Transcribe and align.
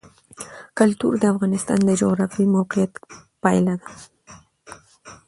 کلتور 0.77 1.13
د 1.19 1.23
افغانستان 1.33 1.79
د 1.85 1.89
جغرافیایي 2.01 2.51
موقیعت 2.55 2.91
پایله 3.43 3.73
ده. 3.81 3.87